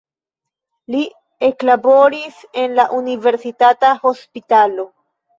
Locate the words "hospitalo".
4.07-4.87